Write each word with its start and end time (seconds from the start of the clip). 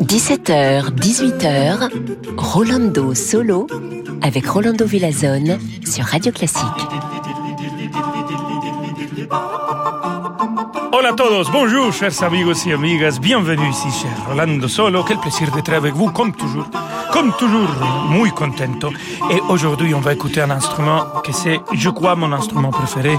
17h, 0.00 0.94
18h, 0.94 1.90
Rolando 2.36 3.12
Solo 3.12 3.66
avec 4.22 4.46
Rolando 4.46 4.86
Villazone 4.86 5.58
sur 5.84 6.04
Radio 6.04 6.30
Classique. 6.30 6.62
Hola 10.92 11.08
a 11.08 11.12
todos, 11.14 11.50
bonjour 11.50 11.92
chers 11.92 12.22
amigos 12.22 12.64
y 12.66 12.72
amigas, 12.72 13.18
bienvenue 13.20 13.70
ici 13.70 13.90
cher 13.90 14.12
Rolando 14.28 14.68
Solo, 14.68 15.02
quel 15.02 15.18
plaisir 15.18 15.50
d'être 15.50 15.72
avec 15.72 15.94
vous 15.94 16.12
comme 16.12 16.32
toujours. 16.32 16.70
Comme 17.18 17.32
toujours, 17.36 17.74
muy 18.10 18.30
contento. 18.30 18.92
Et 19.32 19.40
aujourd'hui, 19.48 19.92
on 19.92 19.98
va 19.98 20.12
écouter 20.12 20.40
un 20.40 20.50
instrument 20.50 21.20
que 21.24 21.32
c'est, 21.32 21.58
je 21.74 21.90
crois, 21.90 22.14
mon 22.14 22.32
instrument 22.32 22.70
préféré, 22.70 23.18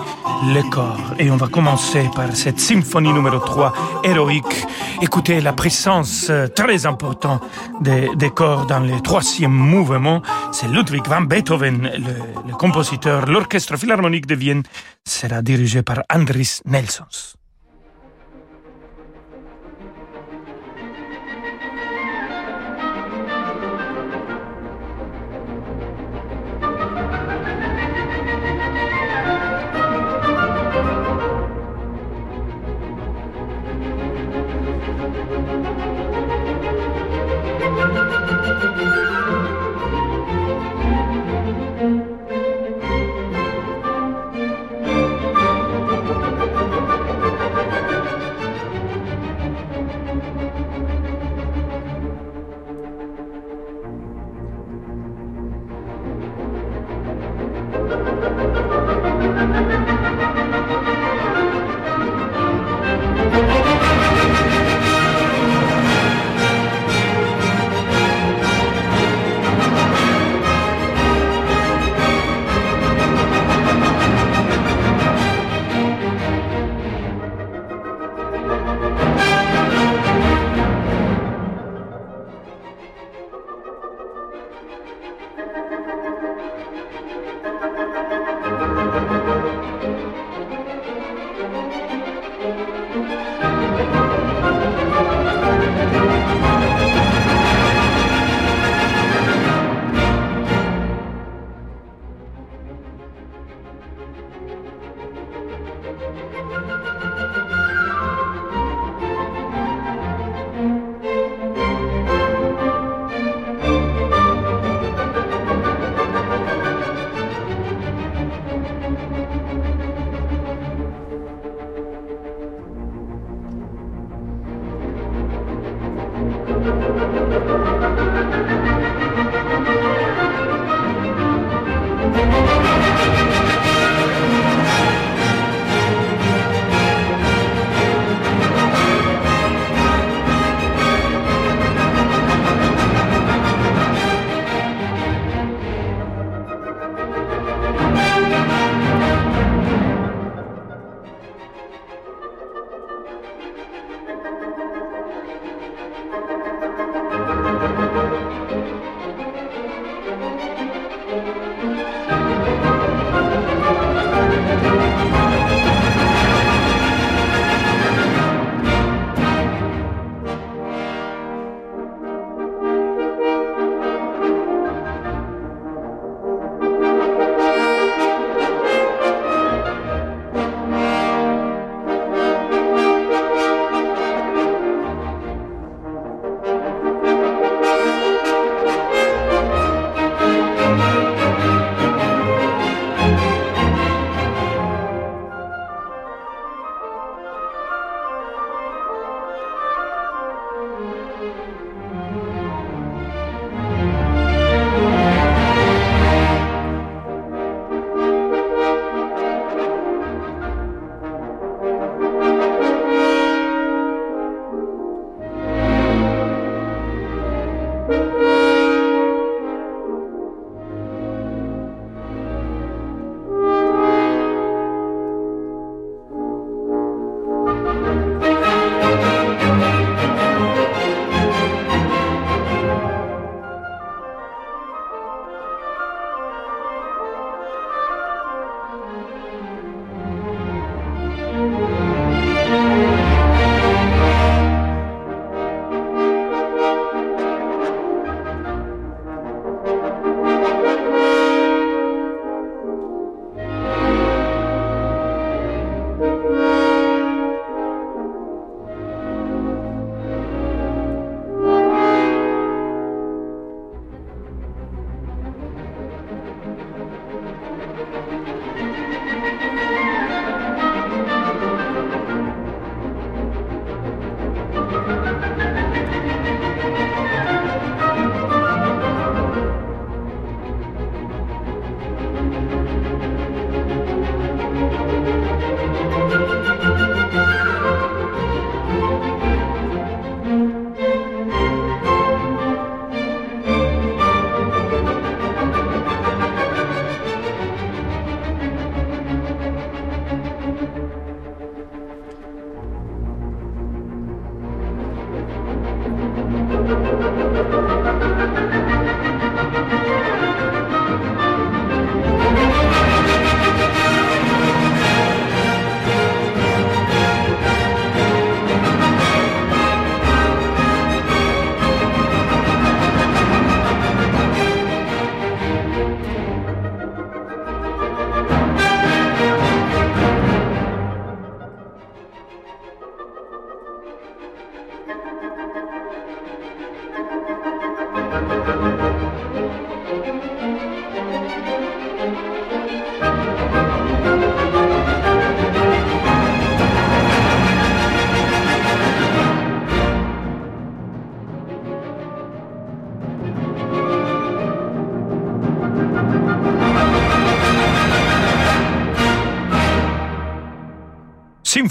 le 0.55 0.61
corps. 0.69 1.15
Et 1.19 1.29
on 1.29 1.35
va 1.35 1.49
commencer 1.49 2.09
par 2.15 2.33
cette 2.33 2.61
symphonie 2.61 3.11
numéro 3.11 3.39
3, 3.39 3.73
héroïque. 4.05 4.65
Écoutez 5.01 5.41
la 5.41 5.51
présence 5.51 6.27
euh, 6.29 6.47
très 6.47 6.85
importante 6.85 7.41
des, 7.81 8.09
des 8.15 8.29
corps 8.29 8.67
dans 8.67 8.79
le 8.79 9.01
troisième 9.01 9.51
mouvement. 9.51 10.21
C'est 10.53 10.69
Ludwig 10.69 11.05
van 11.05 11.23
Beethoven, 11.23 11.91
le, 11.97 12.47
le 12.47 12.55
compositeur. 12.55 13.25
L'orchestre 13.25 13.75
philharmonique 13.75 14.27
de 14.27 14.35
Vienne 14.35 14.63
sera 15.05 15.41
dirigé 15.41 15.83
par 15.83 16.03
Andris 16.09 16.61
Nelsons. 16.63 17.38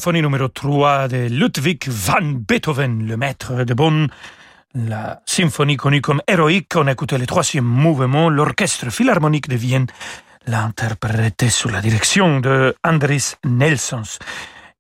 Symphonie 0.09 0.23
numéro 0.23 0.49
3 0.49 1.09
de 1.09 1.29
Ludwig 1.29 1.87
van 1.87 2.41
Beethoven, 2.49 3.07
le 3.07 3.19
maître 3.19 3.65
de 3.65 3.75
Bonn. 3.75 4.09
La 4.75 5.21
symphonie 5.27 5.77
connue 5.77 6.01
comme 6.01 6.23
héroïque, 6.27 6.77
on 6.77 6.87
a 6.87 6.93
écouté 6.93 7.19
le 7.19 7.27
troisième 7.27 7.67
mouvement, 7.67 8.31
l'orchestre 8.31 8.91
philharmonique 8.91 9.51
de 9.51 9.57
Vienne 9.57 9.87
l'a 10.47 10.63
interprété 10.63 11.51
sous 11.51 11.69
la 11.69 11.83
direction 11.83 12.41
de 12.41 12.75
Andris 12.83 13.35
Nelsons. 13.45 14.19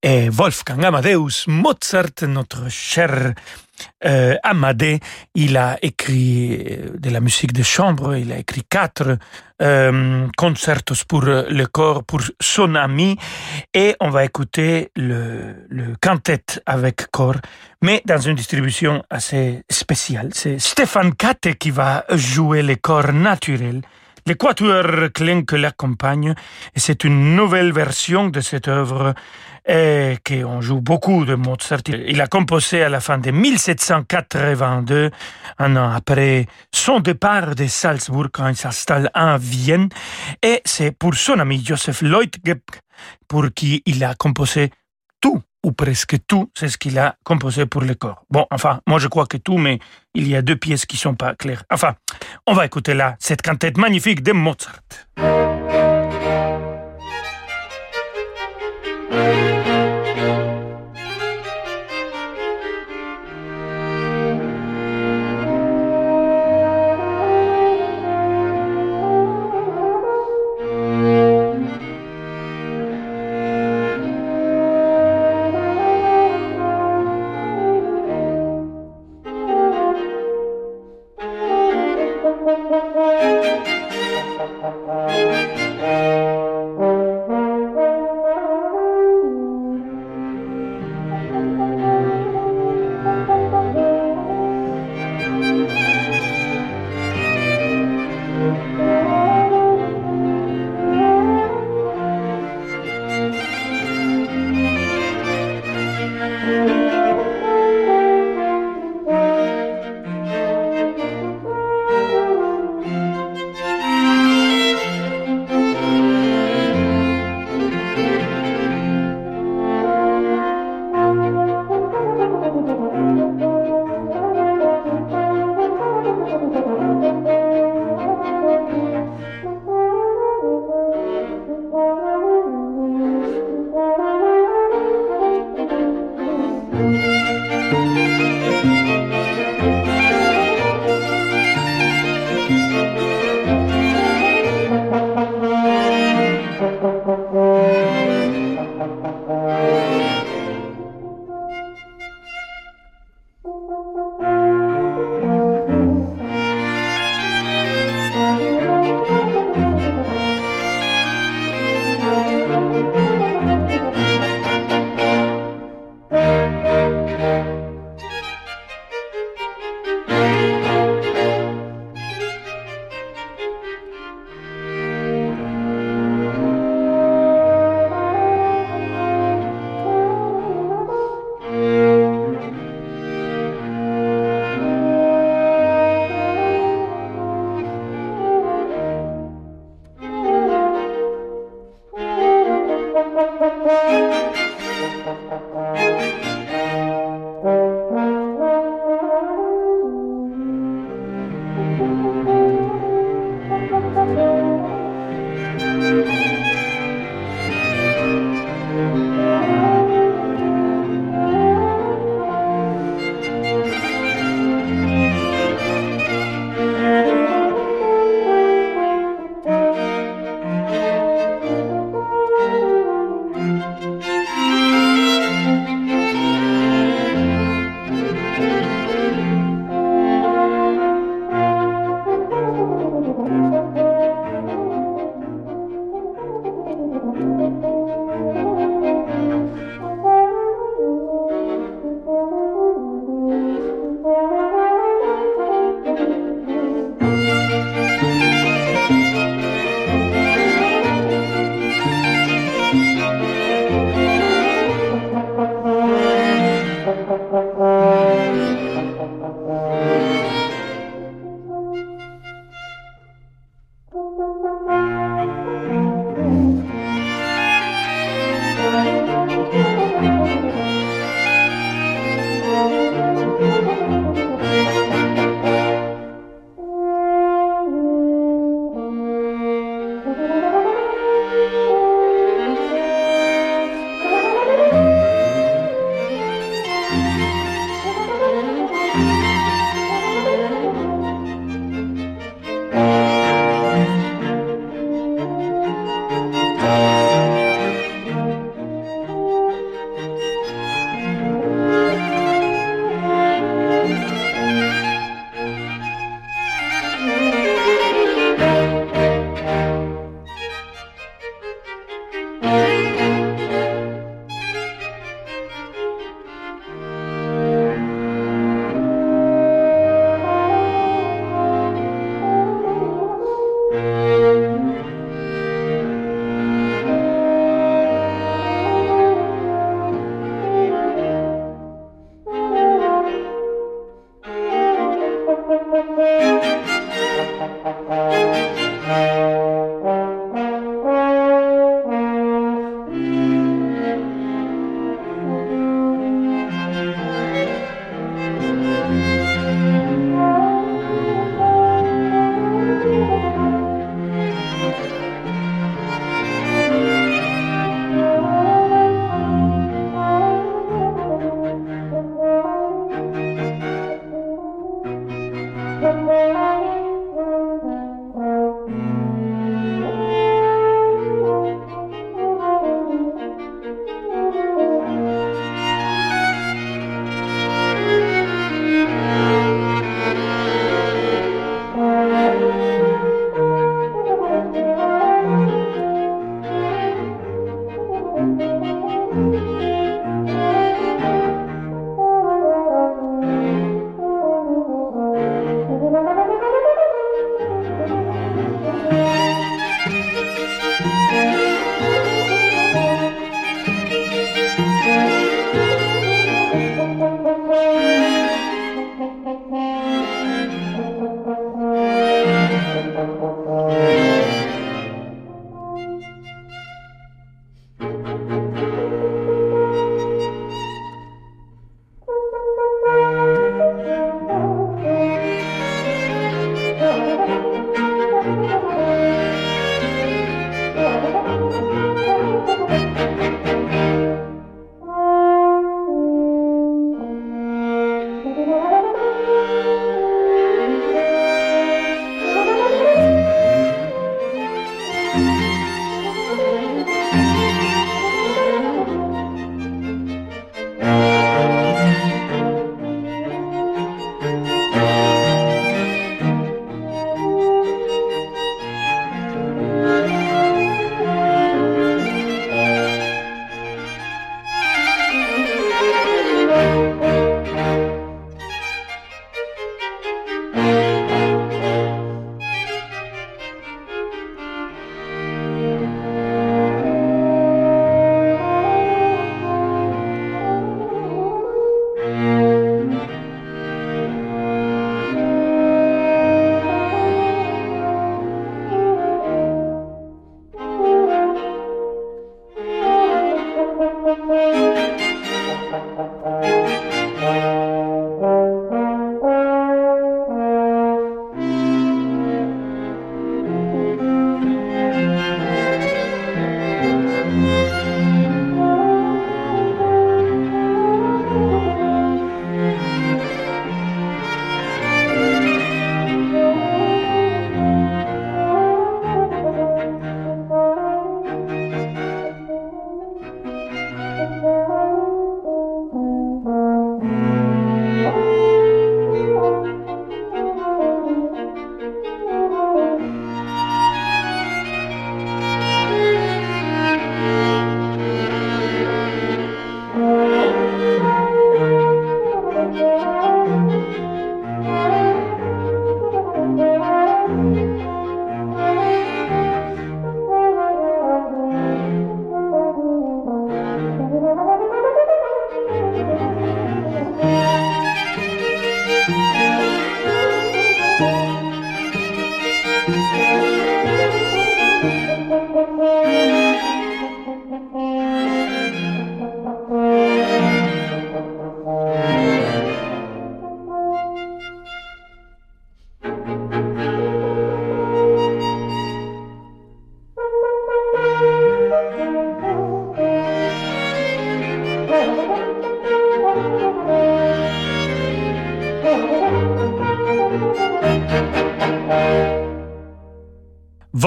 Et 0.02 0.30
Wolfgang 0.30 0.82
Amadeus 0.82 1.44
Mozart, 1.46 2.22
notre 2.26 2.70
cher 2.70 3.34
euh, 4.04 4.36
Amadé, 4.42 5.00
il 5.34 5.56
a 5.56 5.78
écrit 5.82 6.66
euh, 6.70 6.96
de 6.98 7.10
la 7.10 7.20
musique 7.20 7.52
de 7.52 7.62
chambre, 7.62 8.16
il 8.16 8.32
a 8.32 8.38
écrit 8.38 8.62
quatre 8.68 9.18
euh, 9.60 10.26
concertos 10.36 11.04
pour 11.08 11.22
le 11.22 11.66
corps, 11.66 12.04
pour 12.04 12.20
son 12.40 12.74
ami, 12.74 13.16
et 13.74 13.96
on 14.00 14.10
va 14.10 14.24
écouter 14.24 14.90
le, 14.96 15.66
le 15.68 15.96
quintet 16.00 16.44
avec 16.66 17.10
corps, 17.10 17.40
mais 17.82 18.02
dans 18.04 18.18
une 18.18 18.34
distribution 18.34 19.02
assez 19.10 19.62
spéciale. 19.70 20.30
C'est 20.32 20.58
Stéphane 20.58 21.14
Katte 21.14 21.54
qui 21.58 21.70
va 21.70 22.04
jouer 22.10 22.62
le 22.62 22.76
corps 22.76 23.12
naturel 23.12 23.82
l'équateur 24.28 25.10
Klein 25.12 25.42
que 25.42 25.56
l'accompagne, 25.56 26.34
et 26.74 26.80
c'est 26.80 27.04
une 27.04 27.34
nouvelle 27.34 27.72
version 27.72 28.28
de 28.28 28.40
cette 28.40 28.68
œuvre 28.68 29.14
et 29.68 30.16
qu'on 30.26 30.60
joue 30.62 30.80
beaucoup 30.80 31.26
de 31.26 31.34
Mozart. 31.34 31.82
Il 31.88 32.20
a 32.20 32.26
composé 32.26 32.82
à 32.82 32.88
la 32.88 33.00
fin 33.00 33.18
de 33.18 33.30
1782, 33.30 35.10
un 35.58 35.76
an 35.76 35.90
après 35.90 36.46
son 36.72 37.00
départ 37.00 37.54
de 37.54 37.66
Salzbourg 37.66 38.28
quand 38.32 38.48
il 38.48 38.56
s'installe 38.56 39.10
en 39.14 39.36
Vienne. 39.36 39.90
Et 40.42 40.62
c'est 40.64 40.92
pour 40.92 41.14
son 41.14 41.38
ami 41.38 41.62
Joseph 41.62 42.00
Leutgeb 42.00 42.60
pour 43.28 43.44
qui 43.54 43.82
il 43.84 44.02
a 44.02 44.14
composé 44.14 44.70
tout 45.20 45.42
ou 45.64 45.72
presque 45.72 46.16
tout, 46.26 46.50
c'est 46.54 46.68
ce 46.68 46.78
qu'il 46.78 46.98
a 46.98 47.16
composé 47.24 47.66
pour 47.66 47.82
le 47.82 47.94
corps. 47.94 48.24
Bon, 48.30 48.46
enfin, 48.50 48.80
moi 48.86 48.98
je 48.98 49.08
crois 49.08 49.26
que 49.26 49.36
tout, 49.36 49.58
mais 49.58 49.80
il 50.14 50.28
y 50.28 50.36
a 50.36 50.42
deux 50.42 50.56
pièces 50.56 50.86
qui 50.86 50.96
sont 50.96 51.14
pas 51.14 51.34
claires. 51.34 51.64
Enfin, 51.70 51.94
on 52.46 52.54
va 52.54 52.64
écouter 52.64 52.94
là 52.94 53.16
cette 53.18 53.42
cantate 53.42 53.76
magnifique 53.76 54.22
de 54.22 54.32
Mozart. 54.32 54.80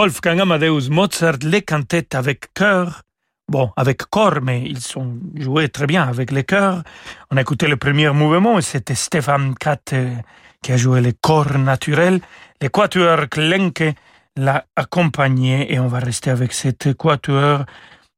Wolfgang 0.02 0.42
Amadeus 0.42 0.90
Mozart 0.90 1.44
les 1.44 1.62
cantates 1.62 2.16
avec 2.16 2.52
chœur. 2.56 3.04
Bon, 3.48 3.70
avec 3.78 4.00
corps, 4.10 4.42
mais 4.42 4.64
ils 4.64 4.80
sont 4.80 5.20
joués 5.36 5.70
très 5.70 5.86
bien 5.86 6.02
avec 6.02 6.32
les 6.32 6.44
chœurs. 6.44 6.82
On 7.30 7.38
a 7.38 7.42
écouté 7.42 7.68
le 7.68 7.78
premier 7.78 8.10
mouvement 8.10 8.58
et 8.58 8.64
c'était 8.64 8.96
Stefan 8.96 9.54
Katt 9.54 9.94
euh, 9.94 10.16
qui 10.64 10.72
a 10.72 10.78
joué 10.78 11.02
les 11.02 11.14
corps 11.14 11.56
naturels. 11.56 12.20
Les 12.62 12.70
quatuors 12.70 13.30
Klenke 13.30 13.94
l'a 14.38 14.66
accompagné 14.76 15.72
et 15.72 15.78
on 15.78 15.86
va 15.86 16.00
rester 16.00 16.32
avec 16.32 16.52
cette 16.54 16.96
quatuor 16.96 17.66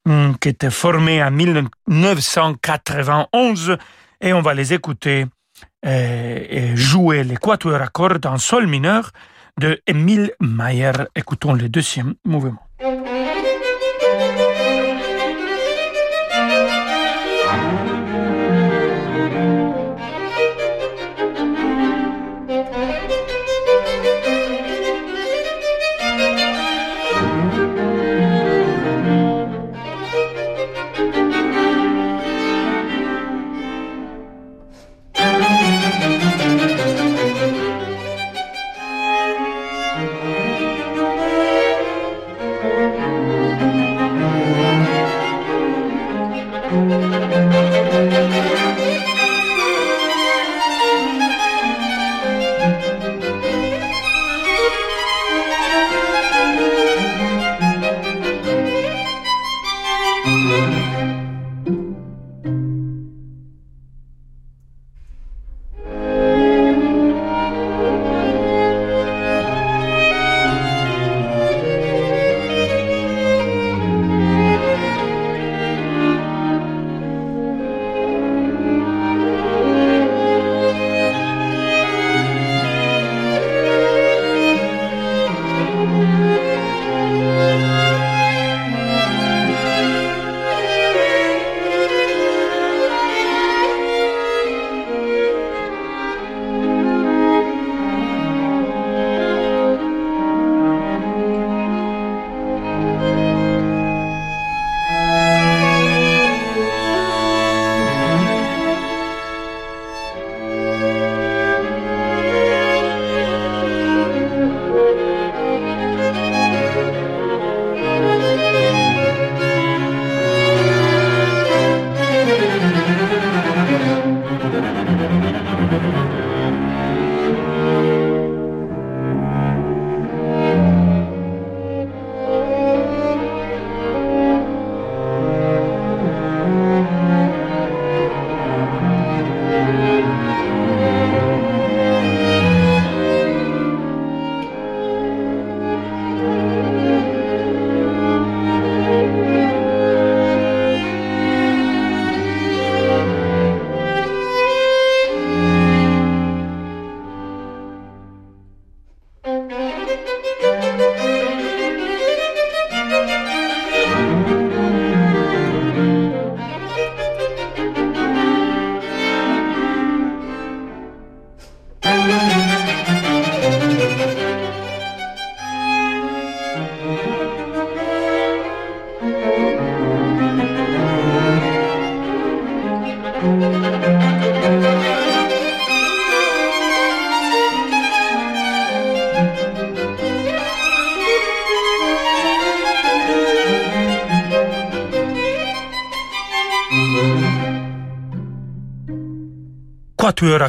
hmm, 0.06 0.36
qui 0.40 0.48
était 0.48 0.70
formé 0.70 1.22
en 1.22 1.32
1991 1.32 3.76
et 4.22 4.32
on 4.32 4.42
va 4.42 4.54
les 4.54 4.72
écouter 4.72 5.26
euh, 5.86 6.46
et 6.50 6.78
jouer 6.78 7.26
les 7.26 7.36
quatuors 7.36 7.82
à 7.82 7.88
cordes 7.88 8.26
en 8.26 8.38
sol 8.38 8.68
mineur 8.68 9.12
de 9.60 9.82
Émile 9.88 10.32
Mayer. 10.40 10.92
Écoutons 11.16 11.54
le 11.54 11.70
deuxième 11.70 12.16
mouvement. 12.26 12.62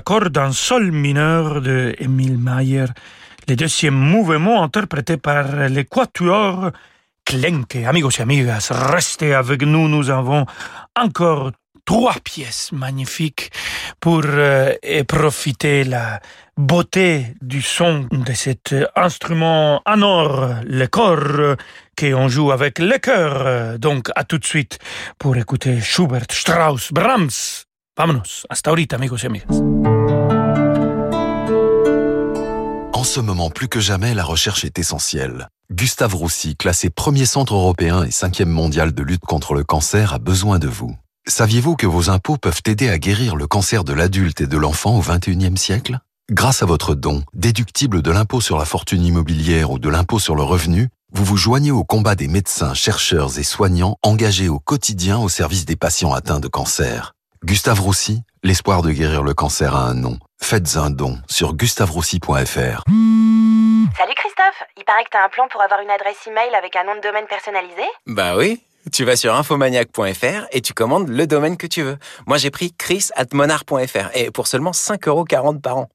Cordes 0.04 0.38
en 0.38 0.52
sol 0.52 0.92
mineur 0.92 1.60
de 1.60 1.94
Emile 1.98 2.38
Mayer, 2.38 2.86
le 3.48 3.56
deuxième 3.56 3.94
mouvement 3.94 4.62
interprété 4.62 5.16
par 5.16 5.68
les 5.68 5.84
quatuors 5.84 6.70
Klenke. 7.24 7.76
Amigos 7.86 8.10
et 8.18 8.22
amigas, 8.22 8.70
restez 8.70 9.34
avec 9.34 9.62
nous, 9.62 9.88
nous 9.88 10.10
avons 10.10 10.46
encore 10.96 11.50
trois 11.84 12.14
pièces 12.22 12.70
magnifiques 12.72 13.50
pour 14.00 14.22
euh, 14.24 14.74
profiter 15.08 15.84
la 15.84 16.20
beauté 16.56 17.34
du 17.42 17.60
son 17.60 18.06
de 18.10 18.32
cet 18.32 18.74
instrument 18.94 19.82
en 19.86 20.02
or, 20.02 20.54
le 20.64 20.86
corps, 20.86 21.56
qu'on 21.98 22.28
joue 22.28 22.52
avec 22.52 22.78
le 22.78 22.98
cœur. 22.98 23.78
Donc, 23.78 24.10
à 24.14 24.24
tout 24.24 24.38
de 24.38 24.44
suite 24.44 24.78
pour 25.18 25.36
écouter 25.36 25.80
Schubert, 25.80 26.26
Strauss, 26.30 26.92
Brahms, 26.92 27.64
Vámonos. 27.96 28.44
Hasta 28.50 28.70
ahorita, 28.70 28.96
amigos 28.96 29.22
y. 29.22 29.28
En 32.92 33.04
ce 33.04 33.20
moment, 33.20 33.50
plus 33.50 33.68
que 33.68 33.78
jamais, 33.78 34.14
la 34.14 34.24
recherche 34.24 34.64
est 34.64 34.80
essentielle. 34.80 35.48
Gustave 35.70 36.16
Roussy, 36.16 36.56
classé 36.56 36.90
premier 36.90 37.24
centre 37.24 37.54
européen 37.54 38.02
et 38.02 38.10
cinquième 38.10 38.48
mondial 38.48 38.92
de 38.92 39.02
lutte 39.04 39.24
contre 39.24 39.54
le 39.54 39.62
cancer, 39.62 40.12
a 40.12 40.18
besoin 40.18 40.58
de 40.58 40.66
vous. 40.66 40.96
Saviez-vous 41.28 41.76
que 41.76 41.86
vos 41.86 42.10
impôts 42.10 42.36
peuvent 42.36 42.62
aider 42.66 42.88
à 42.88 42.98
guérir 42.98 43.36
le 43.36 43.46
cancer 43.46 43.84
de 43.84 43.92
l'adulte 43.92 44.40
et 44.40 44.48
de 44.48 44.58
l'enfant 44.58 44.98
au 44.98 45.00
XXIe 45.00 45.56
siècle? 45.56 46.00
Grâce 46.32 46.64
à 46.64 46.66
votre 46.66 46.96
don, 46.96 47.22
déductible 47.32 48.02
de 48.02 48.10
l'impôt 48.10 48.40
sur 48.40 48.58
la 48.58 48.64
fortune 48.64 49.04
immobilière 49.04 49.70
ou 49.70 49.78
de 49.78 49.88
l'impôt 49.88 50.18
sur 50.18 50.34
le 50.34 50.42
revenu, 50.42 50.88
vous 51.12 51.24
vous 51.24 51.36
joignez 51.36 51.70
au 51.70 51.84
combat 51.84 52.16
des 52.16 52.28
médecins, 52.28 52.74
chercheurs 52.74 53.38
et 53.38 53.44
soignants 53.44 53.98
engagés 54.02 54.48
au 54.48 54.58
quotidien 54.58 55.18
au 55.18 55.28
service 55.28 55.64
des 55.64 55.76
patients 55.76 56.12
atteints 56.12 56.40
de 56.40 56.48
cancer. 56.48 57.14
Gustave 57.44 57.78
Roussy, 57.78 58.22
l'espoir 58.42 58.80
de 58.80 58.90
guérir 58.90 59.22
le 59.22 59.34
cancer 59.34 59.76
a 59.76 59.84
un 59.84 59.92
nom. 59.92 60.18
Faites 60.40 60.78
un 60.78 60.88
don 60.88 61.18
sur 61.28 61.52
gustaveroussy.fr. 61.52 62.30
Salut 62.38 64.14
Christophe, 64.16 64.62
il 64.78 64.84
paraît 64.86 65.04
que 65.04 65.10
t'as 65.10 65.26
un 65.26 65.28
plan 65.28 65.46
pour 65.52 65.60
avoir 65.60 65.80
une 65.82 65.90
adresse 65.90 66.26
email 66.26 66.54
avec 66.54 66.74
un 66.74 66.84
nom 66.84 66.96
de 66.96 67.02
domaine 67.02 67.26
personnalisé? 67.26 67.82
Bah 68.06 68.38
oui, 68.38 68.62
tu 68.94 69.04
vas 69.04 69.16
sur 69.16 69.34
infomaniac.fr 69.34 70.46
et 70.52 70.62
tu 70.62 70.72
commandes 70.72 71.10
le 71.10 71.26
domaine 71.26 71.58
que 71.58 71.66
tu 71.66 71.82
veux. 71.82 71.98
Moi 72.26 72.38
j'ai 72.38 72.50
pris 72.50 72.72
chris.monard.fr 72.72 74.16
et 74.16 74.30
pour 74.30 74.46
seulement 74.46 74.70
5,40€ 74.70 75.60
par 75.60 75.76
an. 75.76 75.90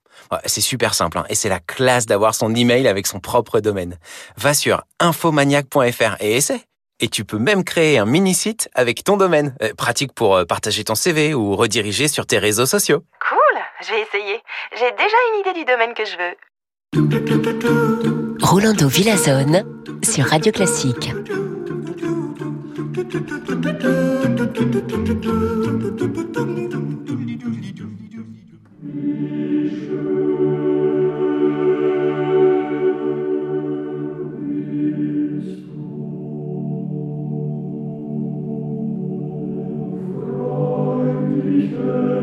c'est 0.46 0.62
super 0.62 0.94
simple 0.94 1.18
hein, 1.18 1.26
et 1.30 1.36
c'est 1.36 1.50
la 1.50 1.60
classe 1.60 2.06
d'avoir 2.06 2.36
son 2.36 2.54
email 2.54 2.88
avec 2.88 3.08
son 3.08 3.20
propre 3.20 3.60
domaine. 3.60 3.98
Va 4.38 4.54
sur 4.54 4.84
infomaniac.fr 5.00 6.16
et 6.20 6.36
essaie. 6.36 6.62
Et 7.02 7.08
tu 7.08 7.24
peux 7.24 7.38
même 7.38 7.64
créer 7.64 7.98
un 7.98 8.06
mini-site 8.06 8.70
avec 8.74 9.04
ton 9.04 9.16
domaine, 9.16 9.56
euh, 9.62 9.74
pratique 9.74 10.14
pour 10.14 10.36
euh, 10.36 10.46
partager 10.46 10.84
ton 10.84 10.96
CV 10.96 11.34
ou 11.34 11.56
rediriger 11.56 12.08
sur 12.08 12.26
tes 12.26 12.38
réseaux 12.38 12.66
sociaux. 12.66 13.04
Cool, 13.30 13.62
j'ai 13.88 14.02
essayé. 14.02 14.42
J'ai 14.78 14.92
déjà 14.92 15.18
une 15.34 15.40
idée 15.40 15.54
du 15.54 15.66
domaine 15.66 15.94
que 15.94 16.04
je 16.06 16.18
veux. 16.18 16.36
Rolando 18.42 18.88
Villazone 18.88 19.64
sur 20.04 20.26
Radio 20.26 20.52
Classique. 20.52 21.12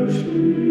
mercy. 0.07 0.66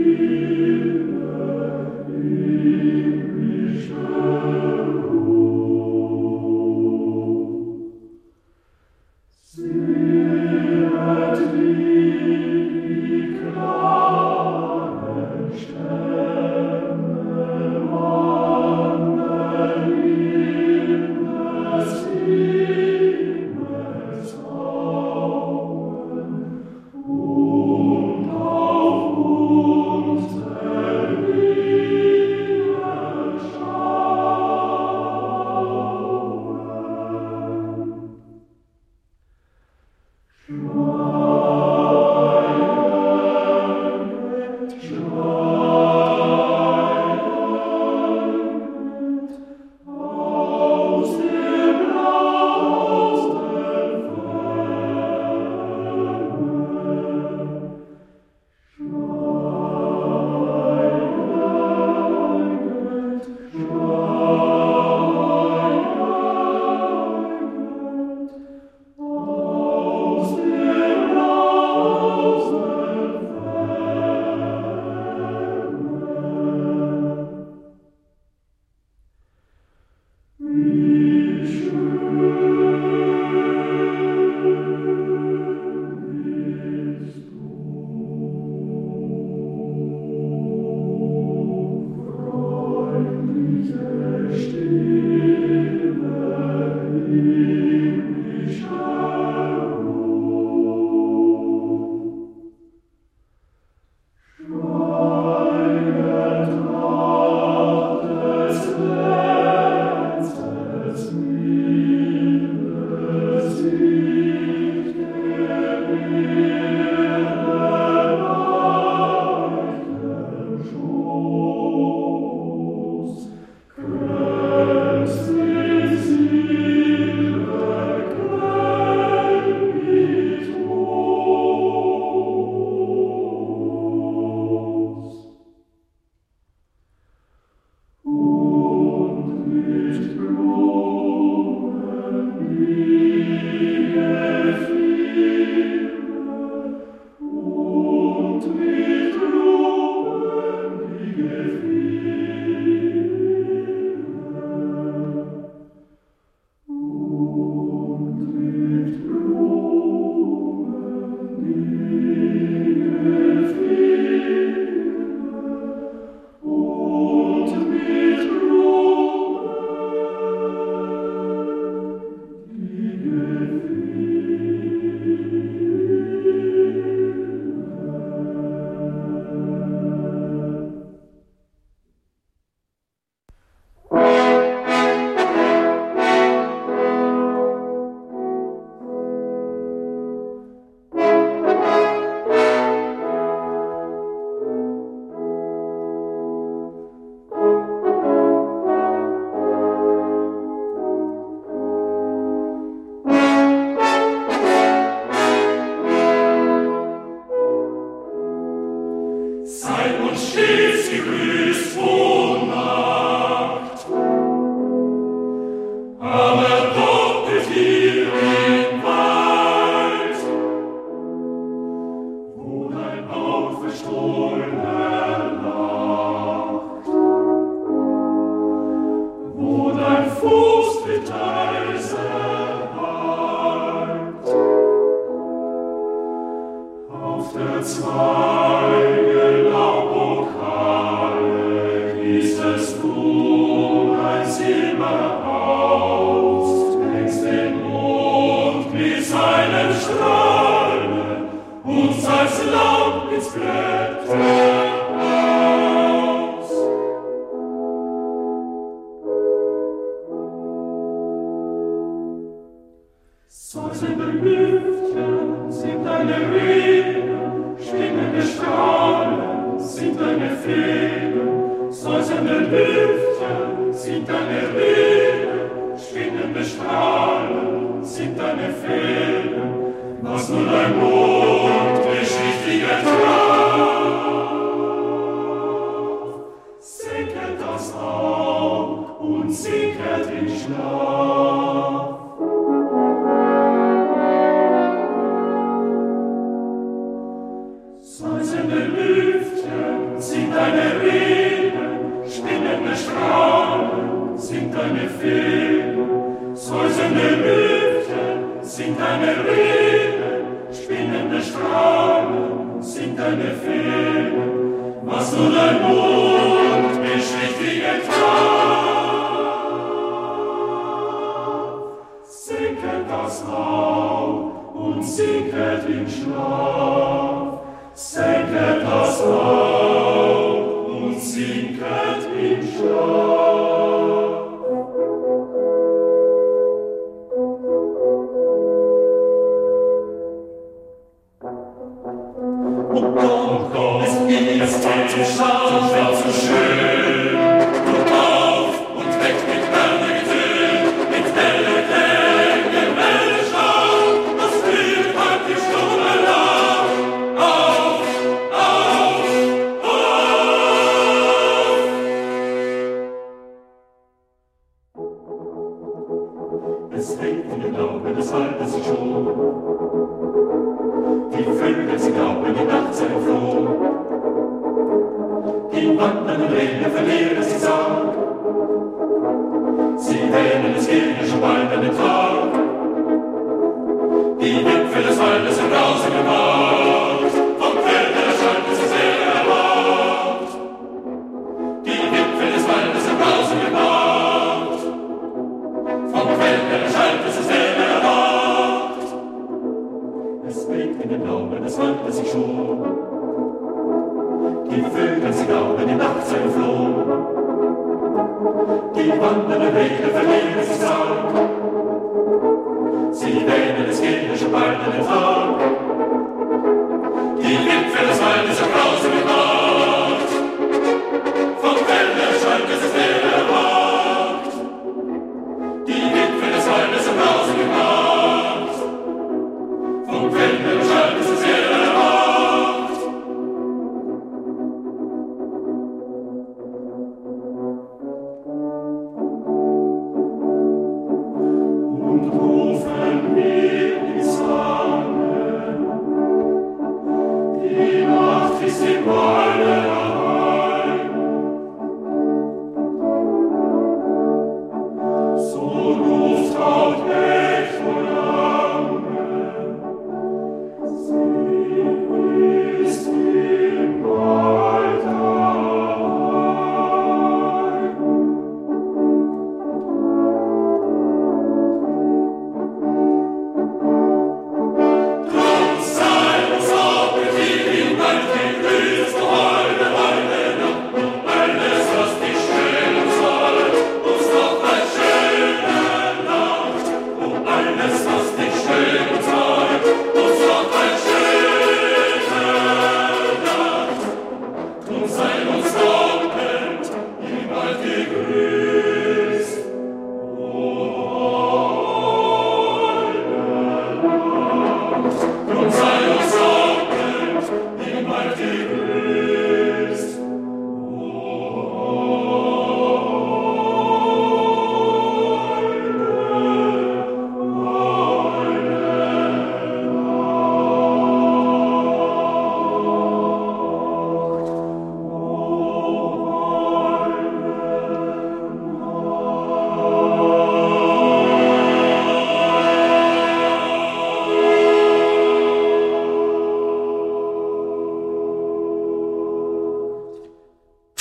Lord. 223.87 224.24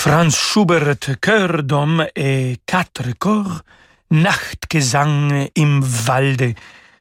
Franz 0.07 0.37
Schubert, 0.37 0.99
chœur 1.19 1.63
d'homme 1.63 2.07
et 2.15 2.59
quatre 2.67 3.17
corps, 3.19 3.63
Nachtgesang 4.11 5.49
im 5.57 5.81
Walde. 6.07 6.53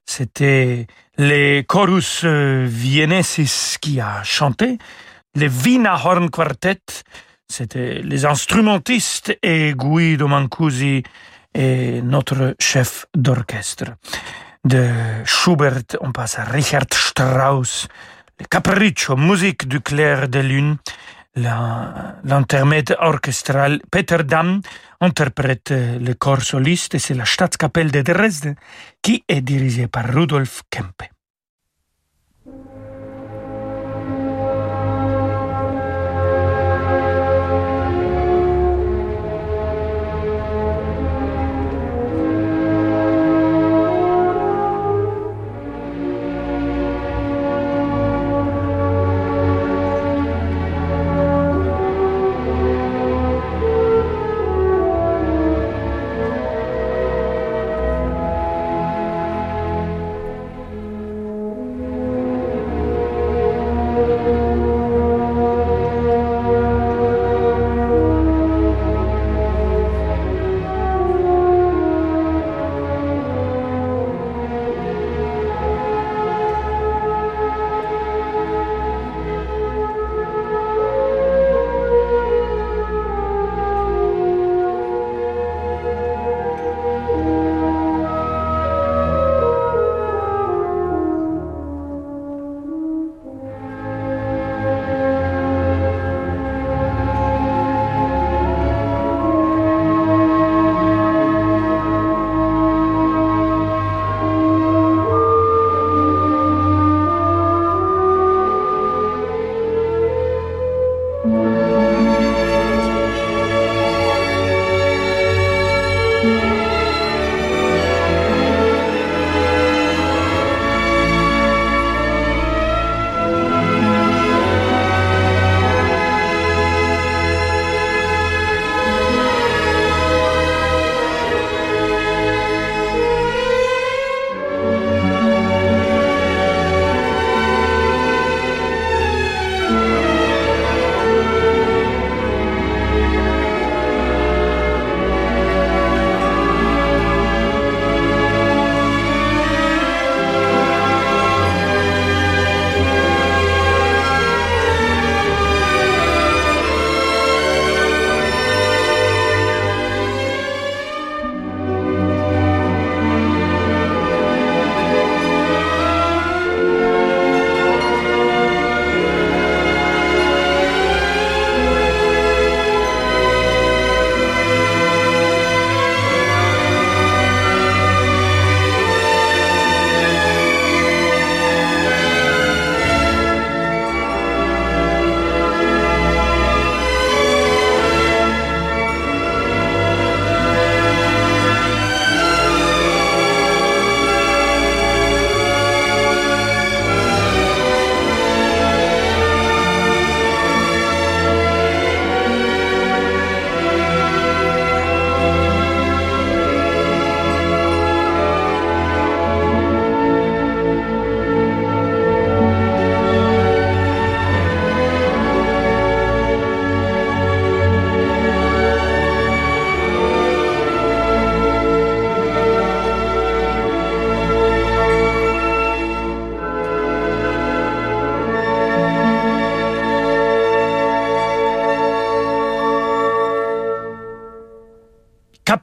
C'était 0.06 0.88
les 1.18 1.66
chorus 1.68 2.24
viennesis 2.24 3.78
qui 3.82 4.00
a 4.00 4.24
chanté, 4.24 4.78
le 5.36 5.50
Wiener 5.50 5.98
Horn 6.02 6.30
Quartet, 6.30 6.80
c'était 7.46 8.02
les 8.02 8.24
instrumentistes 8.26 9.38
et 9.44 9.74
Guido 9.76 10.30
Mancusi 10.30 11.04
et 11.54 12.02
notre 12.02 12.56
chef 12.58 13.06
d'orchestre. 13.14 13.98
De 14.64 14.88
Schubert, 15.26 15.98
on 16.00 16.14
passe 16.14 16.40
à 16.40 16.46
Richard 16.46 16.88
Strauss, 16.94 17.86
le 18.40 18.46
Capriccio, 18.46 19.18
musique 19.18 19.68
du 19.68 19.82
clair 19.82 20.30
de 20.30 20.40
lune, 20.40 20.78
l'intermède 21.36 22.96
orchestral 23.00 23.82
Peter 23.92 24.24
Damm 24.24 24.62
interprète 25.02 25.72
le 25.72 26.14
corps 26.14 26.42
soliste 26.42 26.96
et 26.96 27.00
c'est 27.00 27.16
la 27.16 27.26
Staatskapelle 27.26 27.92
de 27.92 28.02
Dresde 28.02 28.56
qui 29.02 29.24
est 29.28 29.42
dirigée 29.42 29.88
par 29.88 30.14
Rudolf 30.14 30.64
Kempe. 30.70 31.13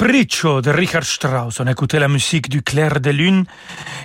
Capriccio 0.00 0.62
de 0.62 0.72
Richard 0.72 1.04
Strauss. 1.04 1.60
On 1.60 1.66
écoutait 1.66 2.00
la 2.00 2.08
musique 2.08 2.48
du 2.48 2.62
clair 2.62 3.00
de 3.00 3.10
lune 3.10 3.44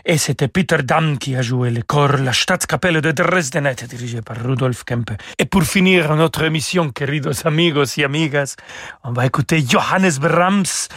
et 0.04 0.18
c'était 0.18 0.50
Peter 0.50 0.84
Damm 0.84 1.18
qui 1.18 1.38
a 1.38 1.42
joué 1.42 1.72
le 1.72 1.84
corps 1.84 2.18
La 2.18 2.34
Staatskapelle 2.34 3.00
de 3.00 3.14
Dresden, 3.14 3.74
dirigé 3.88 4.22
par 4.22 4.36
Rudolf 4.44 4.84
Kempe. 4.84 5.12
Et 5.40 5.46
pour 5.46 5.64
finir 5.64 6.14
notre 6.18 6.44
émission, 6.44 6.90
queridos 6.90 7.48
amigos 7.48 7.96
y 7.96 8.04
amigas, 8.04 8.58
on 9.06 9.14
va 9.14 9.26
écouter 9.26 9.64
Johannes 9.66 10.18
Brahms. 10.20 10.90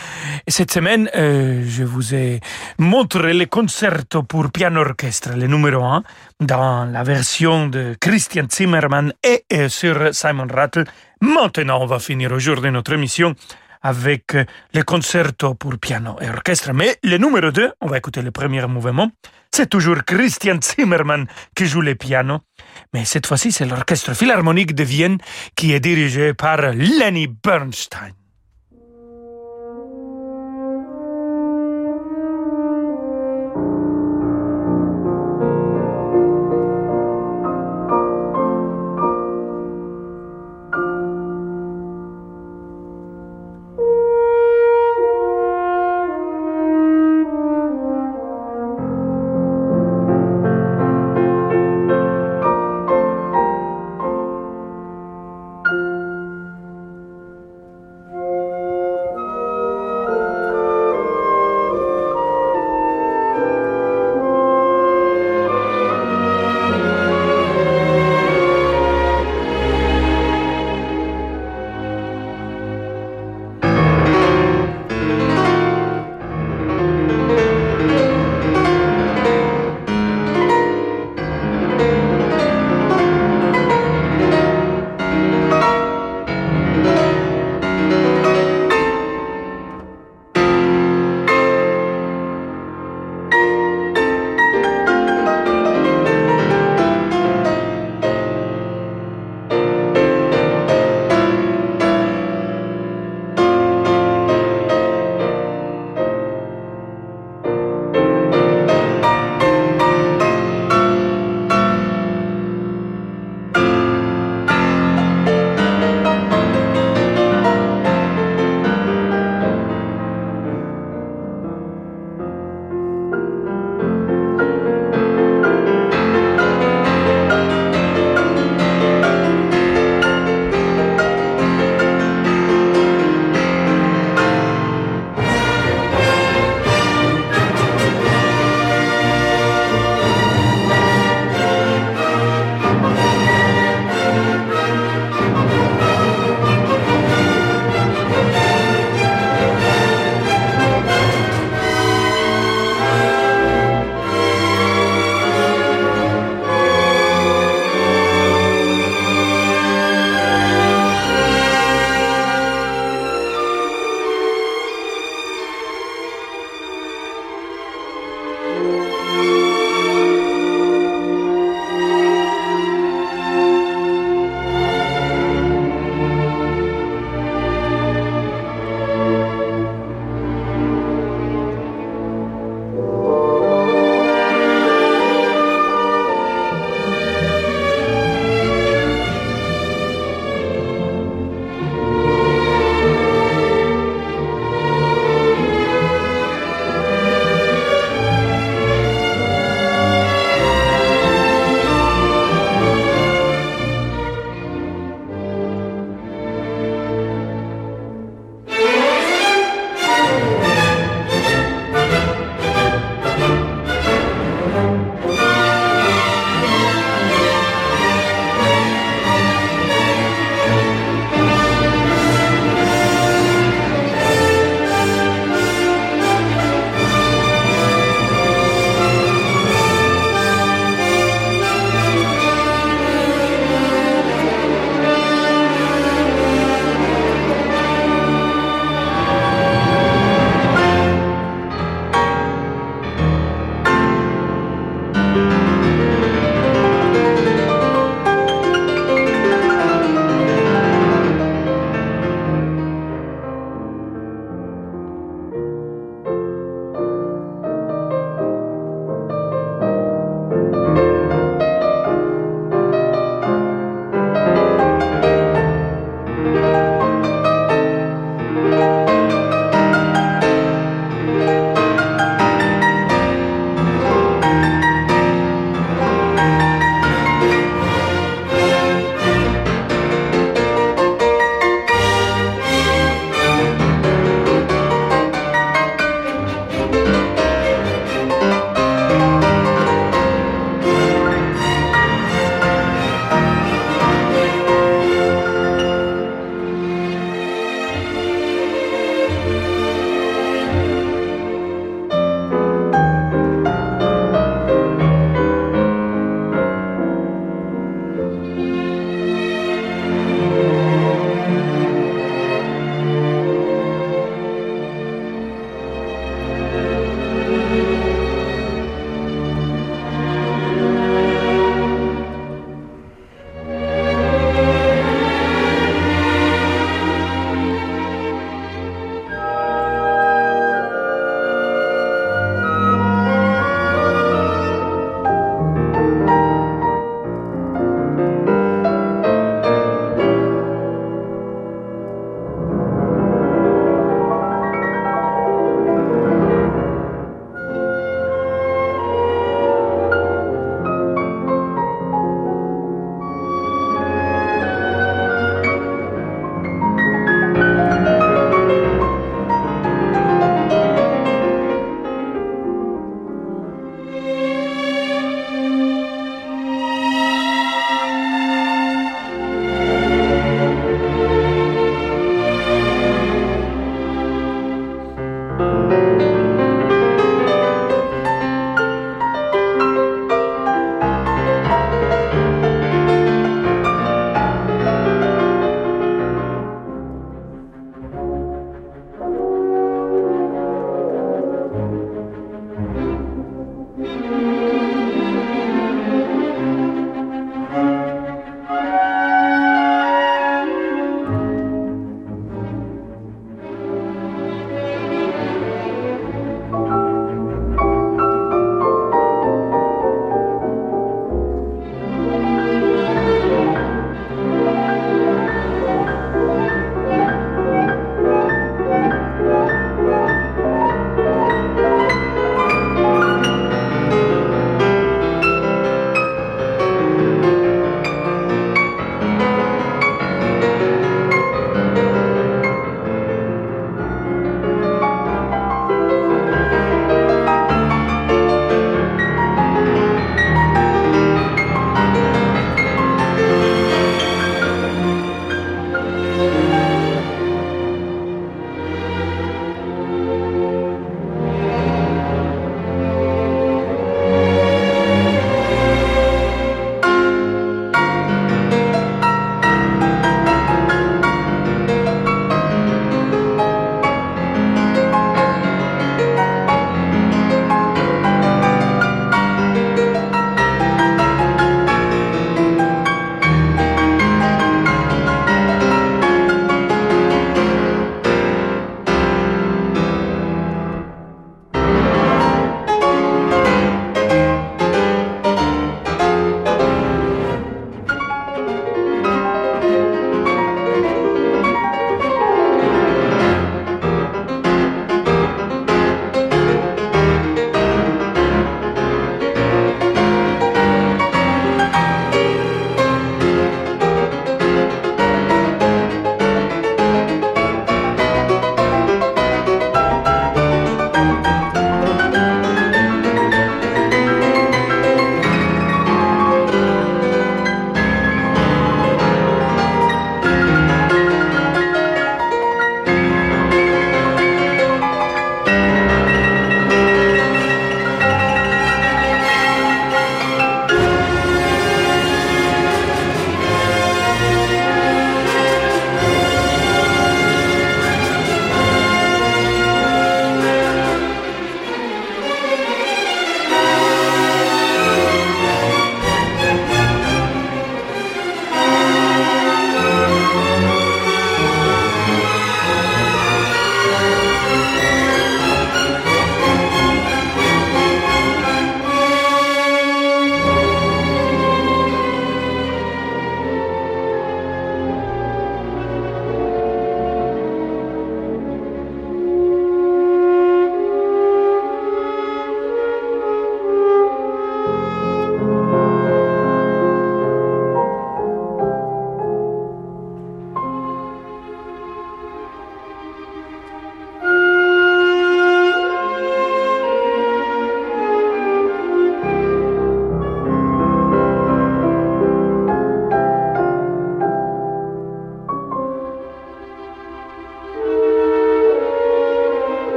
Et 0.48 0.50
cette 0.50 0.72
semaine, 0.72 1.08
euh, 1.14 1.64
je 1.64 1.84
vous 1.84 2.12
ai 2.12 2.40
montré 2.78 3.34
le 3.34 3.46
concerto 3.46 4.24
pour 4.24 4.50
piano 4.50 4.80
orchestre, 4.80 5.30
le 5.36 5.46
numéro 5.46 5.84
1, 5.84 6.02
dans 6.40 6.86
la 6.86 7.04
version 7.04 7.68
de 7.68 7.94
Christian 8.00 8.46
Zimmermann 8.50 9.12
et 9.22 9.44
euh, 9.52 9.68
sur 9.68 10.12
Simon 10.12 10.48
Rattle. 10.52 10.86
Maintenant, 11.20 11.82
on 11.82 11.86
va 11.86 12.00
finir 12.00 12.32
aujourd'hui 12.32 12.72
notre 12.72 12.94
émission 12.94 13.36
avec 13.82 14.34
euh, 14.34 14.44
le 14.74 14.82
concerto 14.82 15.54
pour 15.54 15.78
piano 15.78 16.16
et 16.20 16.28
orchestre. 16.28 16.72
Mais 16.72 16.98
le 17.02 17.18
numéro 17.18 17.50
2, 17.50 17.72
on 17.80 17.86
va 17.86 17.98
écouter 17.98 18.22
le 18.22 18.30
premier 18.30 18.66
mouvement, 18.66 19.10
c'est 19.52 19.68
toujours 19.68 20.04
Christian 20.04 20.58
Zimmermann 20.62 21.26
qui 21.54 21.66
joue 21.66 21.80
le 21.80 21.94
piano. 21.94 22.40
Mais 22.92 23.04
cette 23.04 23.26
fois-ci, 23.26 23.52
c'est 23.52 23.66
l'orchestre 23.66 24.14
philharmonique 24.14 24.74
de 24.74 24.84
Vienne 24.84 25.18
qui 25.56 25.72
est 25.72 25.80
dirigé 25.80 26.34
par 26.34 26.60
Lenny 26.72 27.26
Bernstein. 27.26 28.17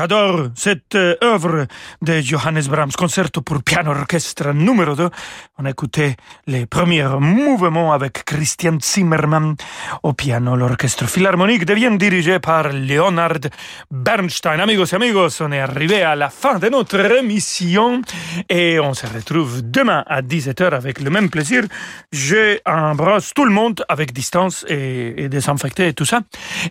J'adore 0.00 0.48
cette 0.54 0.94
euh, 0.94 1.14
œuvre 1.22 1.66
de 2.00 2.20
Johannes 2.22 2.64
Brahms, 2.70 2.92
concerto 2.96 3.42
pour 3.42 3.62
piano 3.62 3.90
orchestre 3.90 4.54
numéro 4.54 4.94
2. 4.94 5.10
On 5.58 5.66
a 5.66 5.70
écouté 5.70 6.16
les 6.46 6.64
premiers 6.64 7.04
mouvements 7.20 7.92
avec 7.92 8.24
Christian 8.24 8.78
Zimmermann 8.80 9.56
au 10.02 10.14
piano. 10.14 10.56
L'orchestre 10.56 11.06
philharmonique 11.06 11.66
devient 11.66 11.94
dirigé 11.98 12.38
par 12.38 12.72
Leonard 12.72 13.50
Bernstein. 13.90 14.58
Amigos 14.58 14.86
et 14.86 14.94
amigos, 14.94 15.42
on 15.42 15.52
est 15.52 15.60
arrivé 15.60 16.02
à 16.02 16.16
la 16.16 16.30
fin 16.30 16.58
de 16.58 16.70
notre 16.70 16.98
émission 17.18 18.00
et 18.48 18.80
on 18.80 18.94
se 18.94 19.06
retrouve 19.06 19.60
demain 19.62 20.02
à 20.06 20.22
17h 20.22 20.72
avec 20.72 21.00
le 21.00 21.10
même 21.10 21.28
plaisir. 21.28 21.64
Je 22.10 22.58
embrasse 22.64 23.34
tout 23.34 23.44
le 23.44 23.52
monde 23.52 23.84
avec 23.90 24.14
distance 24.14 24.64
et, 24.66 25.24
et 25.24 25.28
désinfecté 25.28 25.88
et 25.88 25.92
tout 25.92 26.06
ça. 26.06 26.20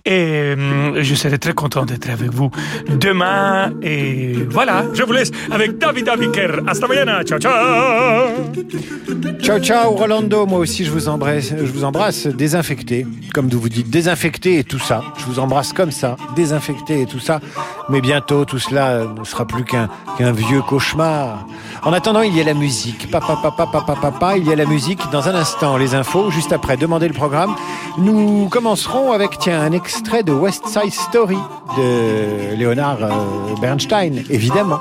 Et 0.04 0.54
hum, 0.58 0.96
je 1.00 1.14
serai 1.14 1.38
très 1.38 1.54
content 1.54 1.86
d'être 1.86 2.10
avec 2.10 2.32
vous 2.34 2.50
demain. 2.88 3.19
Et 3.82 4.34
voilà, 4.50 4.86
je 4.94 5.04
vous 5.04 5.14
laisse 5.14 5.32
avec 5.52 5.78
David 5.78 6.10
Abiker. 6.10 6.62
Hasta 6.68 6.88
mañana. 6.88 7.24
Ciao, 7.24 7.40
ciao. 7.40 8.30
Ciao, 9.42 9.60
ciao, 9.60 9.92
Rolando. 9.92 10.46
Moi 10.46 10.60
aussi, 10.60 10.86
je 10.86 10.92
vous 10.92 11.08
embrasse, 11.08 11.50
je 11.50 11.72
vous 11.72 11.84
embrasse 11.84 12.28
désinfecté. 12.28 13.06
Comme 13.34 13.50
vous 13.50 13.70
dites, 13.70 13.90
désinfecté 13.90 14.60
et 14.60 14.64
tout 14.64 14.80
ça. 14.80 15.02
Je 15.18 15.26
vous 15.26 15.40
embrasse 15.40 15.74
comme 15.74 15.92
ça, 15.92 16.16
désinfecté 16.36 17.02
et 17.02 17.06
tout 17.06 17.20
ça. 17.20 17.40
Mais 17.90 18.02
bientôt, 18.02 18.46
tout 18.46 18.60
cela 18.60 19.06
ne 19.06 19.24
sera 19.24 19.46
plus 19.46 19.64
qu'un 19.64 19.90
vieux 20.32 20.62
cauchemar. 20.62 21.46
En 21.84 21.94
attendant, 21.94 22.22
il 22.22 22.36
y 22.36 22.42
a 22.42 22.44
la 22.44 22.54
musique. 22.54 23.10
Papa, 23.10 23.38
papa, 23.42 23.68
papa, 23.72 23.96
papa, 24.00 24.38
il 24.38 24.48
y 24.48 24.52
a 24.52 24.56
la 24.56 24.66
musique. 24.66 25.00
Dans 25.12 25.28
un 25.28 25.36
instant, 25.36 25.78
les 25.78 25.96
infos. 25.96 26.30
Juste 26.32 26.52
après, 26.52 26.78
demandez 26.78 27.08
le 27.08 27.14
programme. 27.14 27.56
Nous 27.98 28.48
commencerons 28.50 29.12
avec, 29.12 29.38
tiens, 29.40 29.62
un 29.62 29.72
extrait 29.72 30.24
de 30.24 30.32
West 30.32 30.68
Side 30.68 30.94
Story 30.94 31.38
de 31.78 32.56
Leonard 32.60 33.04
euh, 33.04 33.09
euh, 33.10 33.56
Bernstein, 33.62 34.24
évidemment. 34.30 34.80